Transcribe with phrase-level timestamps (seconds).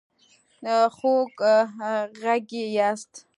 [0.95, 3.13] خوږغږي ياست